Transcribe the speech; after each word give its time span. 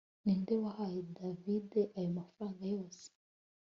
ninde 0.23 0.53
wahaye 0.63 0.99
davide 1.15 1.81
ayo 1.97 2.09
mafaranga 2.17 2.63
yose 2.75 3.05